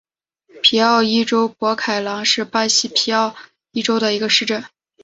[0.63, 3.35] 皮奥伊州博凯朗是巴西皮奥
[3.69, 4.63] 伊州的一个市镇。